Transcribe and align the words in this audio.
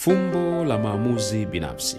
Fumbo 0.00 0.64
la 0.64 0.78
maamuzi 0.78 1.46
binafsi. 1.46 1.96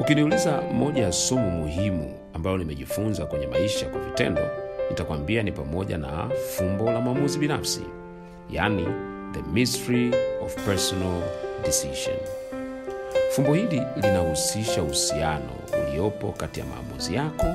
Ukiniuliza 0.00 0.62
moja 0.62 1.02
ya 1.02 1.12
somo 1.12 1.50
muhimu 1.50 2.14
ambalo 2.34 2.58
nimejifunza 2.58 3.26
kwenye 3.26 3.46
maisha 3.46 3.86
kwa 3.88 4.00
vitendo, 4.00 4.42
nitakwambia 4.90 5.42
ni 5.42 5.52
pamoja 5.52 5.98
na 5.98 6.30
fumbo 6.56 6.92
la 6.92 7.00
maamuzi 7.00 7.38
binafsi, 7.38 7.80
yani 8.50 8.86
the 9.32 9.42
mystery 9.52 10.10
of 10.44 10.64
personal 10.66 11.22
decision. 11.64 12.16
Fumbo 13.30 13.54
hili 13.54 13.82
linahusisha 13.96 14.82
uhusiano 14.82 15.50
uliopo 15.88 16.32
kati 16.32 16.60
ya 16.60 16.66
maamuzi 16.66 17.14
yako, 17.14 17.46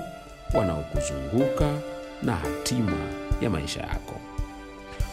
wanaokuzunguka 0.53 1.69
na 2.23 2.35
hatima 2.35 2.97
ya 3.41 3.49
maisha 3.49 3.81
yako. 3.81 4.15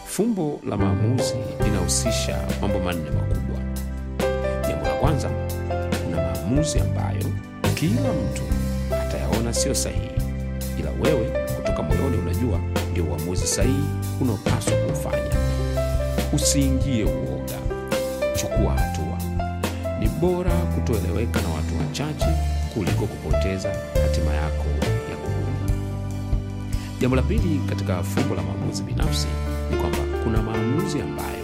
Fumbo 0.05 0.59
la 0.69 0.77
maamuzi 0.77 1.35
linahusisha 1.63 2.47
mambo 2.61 2.79
manne 2.79 3.09
makubwa. 3.09 3.70
Kwanza, 5.01 5.29
kuna 6.05 6.17
maamuzi 6.21 6.79
ambayo 6.79 7.25
kila 7.75 8.13
mtu 8.13 8.41
atayaona 9.01 9.53
sio 9.53 9.75
sahihi, 9.75 10.11
ila 10.79 10.89
wewe 11.03 11.47
kutoka 11.55 11.83
moyoni 11.83 12.17
unajua 12.17 12.59
ndio 12.91 13.03
uamuzi 13.05 13.47
sahihi 13.47 13.83
unaopaswa 14.21 14.73
kuufanya. 14.77 15.35
Usiingie 16.33 17.03
uoga, 17.03 17.57
chukua 18.35 18.73
hatua. 18.73 19.17
Ni 19.99 20.07
bora 20.07 20.51
kutoeleweka 20.51 21.41
na 21.41 21.47
watu 21.49 21.77
wachache 21.79 22.27
kuliko 22.73 23.05
kupoteza 23.05 23.69
hatima 24.03 24.33
yako 24.33 24.65
ya 25.11 25.17
kudumu. 25.17 25.81
Jambo 26.99 27.15
la 27.15 27.21
pili 27.21 27.61
katika 27.69 28.03
fungo 28.03 28.35
la 28.35 28.41
maamuzi 28.41 28.83
binafsi 28.83 29.27
ni 29.71 29.77
kwamba 29.77 29.97
kuna 30.23 30.41
maamuzi 30.41 31.01
ambayo 31.01 31.40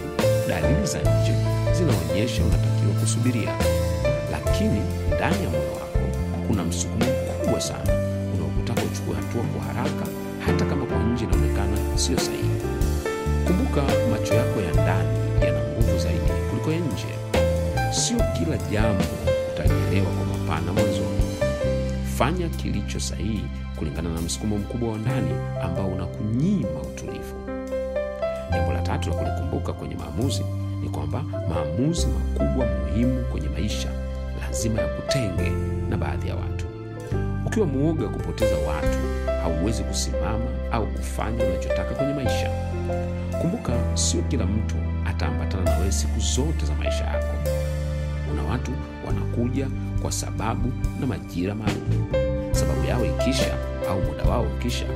dalili 0.48 0.86
za 0.86 0.98
nje 0.98 1.34
zinaonyesha 1.76 2.42
unatakiwa 2.44 2.92
kusubiria, 3.00 3.52
lakini 4.32 4.80
ndani 5.16 5.44
ya 5.44 5.50
moyo 5.50 5.72
wako 5.72 5.98
kuna 6.46 6.64
msukumo 6.64 7.04
mkubwa 7.40 7.60
sana 7.60 7.92
unaokutaka 8.34 8.82
uchukue 8.82 9.14
hatua 9.16 9.42
kwa 9.42 9.62
haraka, 9.64 10.06
hata 10.46 10.64
kama 10.64 10.86
kwa 10.86 10.98
nje 11.02 11.24
inaonekana 11.24 11.76
sio 11.98 12.18
sahihi. 12.18 12.50
Kumbuka, 13.46 13.82
macho 14.10 14.34
yako 14.34 14.60
ya 14.60 14.72
ndani 14.72 15.18
yana 15.44 15.58
nguvu 15.68 15.98
zaidi 15.98 16.30
kuliko 16.50 16.72
ya 16.72 16.78
nje. 16.78 17.08
Sio 17.92 18.16
kila 18.16 18.56
jambo 18.70 19.04
utalielewa 19.54 20.06
kwa 20.12 20.24
mapana 20.38 20.72
mwanzoni. 20.72 21.22
Fanya 22.18 22.48
kilicho 22.48 23.00
sahihi 23.00 23.44
kulingana 23.76 24.08
na 24.10 24.20
msukumo 24.20 24.58
mkubwa 24.58 24.92
wa 24.92 24.98
ndani 24.98 25.30
ambao 25.62 25.86
unakunyima 25.86 26.80
utulivu. 26.82 27.57
Jambo 28.52 28.72
la 28.72 28.80
tatu 28.82 29.10
la 29.10 29.14
kulikumbuka 29.16 29.72
kwenye 29.72 29.94
maamuzi 29.94 30.44
ni 30.82 30.88
kwamba 30.88 31.22
maamuzi 31.48 32.06
makubwa 32.06 32.66
muhimu 32.66 33.24
kwenye 33.24 33.48
maisha 33.48 33.88
lazima 34.40 34.80
yakutenge 34.82 35.52
na 35.90 35.96
baadhi 35.96 36.28
ya 36.28 36.34
watu. 36.34 36.64
Ukiwa 37.46 37.66
mwoga 37.66 38.08
kupoteza 38.08 38.56
watu, 38.56 38.98
hauwezi 39.42 39.82
kusimama 39.82 40.44
au 40.72 40.86
kufanya 40.86 41.44
unachotaka 41.44 41.94
kwenye 41.94 42.12
maisha. 42.12 42.50
Kumbuka, 43.40 43.72
sio 43.94 44.22
kila 44.22 44.44
mtu 44.46 44.74
ataambatana 45.06 45.64
na 45.64 45.78
wewe 45.78 45.92
siku 45.92 46.20
zote 46.20 46.66
za 46.66 46.74
maisha 46.74 47.04
yako. 47.04 47.34
Kuna 48.28 48.42
watu 48.42 48.72
wanakuja 49.06 49.68
kwa 50.02 50.12
sababu 50.12 50.72
na 51.00 51.06
majira 51.06 51.54
maalum. 51.54 52.08
Sababu 52.52 52.84
yao 52.86 53.04
ikisha 53.04 53.54
au 53.90 54.00
muda 54.02 54.24
wao 54.24 54.42
ukisha, 54.42 54.86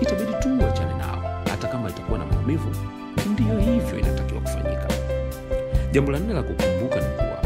itabidi 0.00 0.32
tu 0.42 0.48
uachane 0.64 0.94
nao, 0.94 1.42
hata 1.50 1.68
kama 1.68 1.90
itakuwa 1.90 2.18
na 2.18 2.24
maumivu. 2.26 2.70
Jambo 5.92 6.12
la 6.12 6.18
nne 6.18 6.32
la 6.34 6.42
kukumbuka 6.42 6.96
ni 6.96 7.06
kuwa 7.16 7.42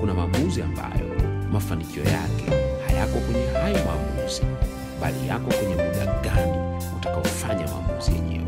kuna 0.00 0.14
maamuzi 0.14 0.62
ambayo 0.62 1.06
mafanikio 1.52 2.02
yake 2.04 2.44
hayako 2.86 3.18
kwenye 3.20 3.46
hayo 3.46 3.76
maamuzi, 3.86 4.42
bali 5.00 5.28
yako 5.28 5.50
kwenye 5.50 5.74
muda 5.74 6.06
gani 6.22 6.82
utakaofanya 6.96 7.66
maamuzi 7.68 8.12
yenyewe. 8.12 8.44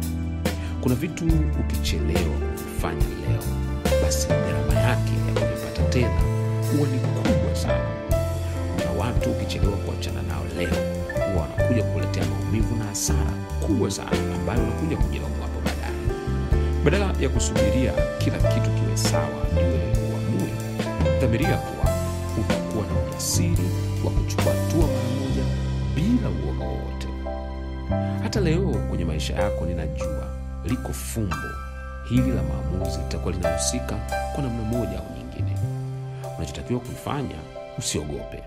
Kuna 0.81 0.95
vitu 0.95 1.25
ukichelewa 1.61 2.37
kufanya 2.75 3.07
leo, 3.29 3.43
basi 4.03 4.29
gharama 4.29 4.81
yake 4.81 5.13
ya 5.29 5.41
kuvipata 5.41 5.83
tena 5.91 6.21
huwa 6.73 6.89
ni 6.89 6.99
kubwa 6.99 7.57
sana. 7.57 7.85
Kuna 8.77 9.05
watu 9.05 9.31
ukichelewa 9.31 9.77
kuachana 9.77 10.23
nao 10.23 10.45
leo, 10.59 10.75
huwa 11.33 11.43
wanakuja 11.43 11.83
kukuletea 11.83 12.25
maumivu 12.27 12.77
na 12.77 12.85
hasara 12.85 13.33
kubwa 13.67 13.91
sana, 13.91 14.11
ambayo 14.41 14.63
unakuja 14.63 14.97
kujilaumu 14.97 15.43
hapo 15.43 15.61
baadaye. 15.65 15.95
Badala 16.85 17.15
ya 17.21 17.29
kusubiria 17.29 17.93
kila 18.19 18.37
kitu 18.39 18.68
dhamiria 21.29 21.57
kuwa 21.57 21.95
utakuwa 22.41 22.87
na 22.87 23.09
ujasiri 23.09 23.65
wa 24.05 24.11
kuchukua 24.11 24.45
hatua 24.53 24.87
mara 24.87 25.09
moja 25.21 25.45
bila 25.95 26.29
uoga 26.29 26.65
wowote. 26.65 27.09
Hata 28.23 28.41
leo 28.41 28.69
kwenye 28.89 29.05
maisha 29.05 29.35
yako, 29.35 29.67
ninajua 29.67 30.27
liko 30.65 30.93
fumbo 30.93 31.37
hili 32.09 32.31
la 32.31 32.43
maamuzi 32.43 32.99
litakuwa 32.99 33.33
linahusika 33.33 33.97
kwa 34.35 34.43
namna 34.45 34.63
moja 34.63 34.99
au 34.99 35.05
nyingine. 35.19 35.59
Unachotakiwa 36.39 36.81
kuifanya, 36.81 37.37
usiogope, 37.79 38.43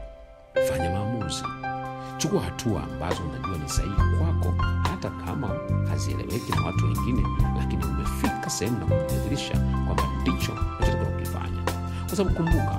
fanya 0.69 0.90
maamuzi, 0.92 1.44
chukua 2.18 2.42
hatua 2.42 2.84
ambazo 2.84 3.22
unajua 3.24 3.58
ni 3.63 3.69
sahihi 3.69 3.96
kwako, 4.18 4.53
hata 4.84 5.09
kama 5.09 5.48
hazieleweki 5.90 6.52
na 6.52 6.62
watu 6.66 6.86
wengine, 6.86 7.24
lakini 7.58 7.86
umefika 7.86 8.50
sehemu 8.50 8.78
na 8.80 8.86
kujidhihirisha 8.86 9.53
kwamba 9.86 10.03
ndicho 10.22 10.52
unachotakiwa 10.52 11.06
kukifanya, 11.12 11.61
kwa 12.12 12.18
sababu 12.18 12.36
kumbuka, 12.36 12.76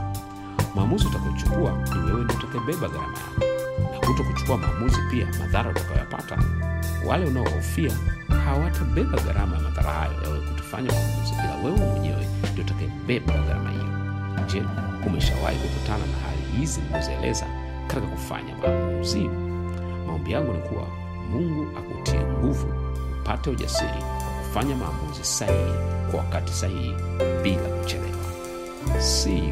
maamuzi 0.74 1.06
utakayochukua 1.06 1.72
ni 1.72 2.04
wewe 2.12 2.24
ndio 2.24 2.36
utakayebeba 2.36 2.88
gharama 2.88 3.18
yako, 3.18 3.44
na 3.92 4.06
kuto 4.06 4.24
kuchukua 4.24 4.56
maamuzi 4.58 4.96
pia, 5.10 5.26
madhara 5.40 5.70
utakayoyapata, 5.70 6.38
wale 7.06 7.26
unaohofia 7.26 7.92
hawatabeba 8.44 9.18
gharama 9.20 9.56
ya 9.56 9.62
madhara 9.62 9.90
hayo 9.92 10.12
yawe 10.24 10.40
kutofanya 10.40 10.92
maamuzi, 10.92 11.32
ila 11.44 11.56
wewe 11.64 11.76
mwenyewe 11.86 12.26
ndio 12.52 12.64
utakayebeba 12.64 13.32
gharama 13.32 13.70
hiyo. 13.70 13.84
Je, 14.46 14.62
umeshawahi 15.06 15.58
kukutana 15.58 15.98
na 16.06 16.16
hali 16.28 16.58
hizi 16.60 16.80
nilizoeleza 16.80 17.46
katika 17.86 18.06
kufanya 18.06 18.56
maamuzi? 18.56 19.30
Maombi 20.06 20.32
yangu 20.32 20.52
ni 20.52 20.58
kuwa 20.58 20.86
Mungu 21.30 21.78
akutie 21.78 22.20
nguvu 22.20 22.66
upate 23.20 23.50
ujasiri 23.50 23.88
wa 23.88 24.42
kufanya 24.48 24.76
maamuzi 24.76 25.24
sahihi 25.24 25.72
kwa 26.10 26.20
wakati 26.20 26.52
sahihi 26.52 26.94
bila. 27.42 27.81
See 29.02 29.51